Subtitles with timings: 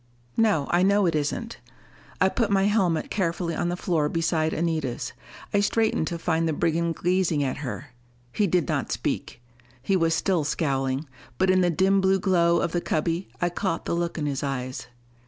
[0.35, 1.59] "No, I know it isn't."
[2.19, 5.13] I put my helmet carefully on the floor beside Anita's.
[5.53, 7.93] I straightened to find the brigand gazing at her.
[8.33, 9.43] He did not speak:
[9.79, 11.05] he was still scowling.
[11.37, 14.41] But in the dim blue glow of the cubby, I caught the look in his
[14.41, 14.87] eyes.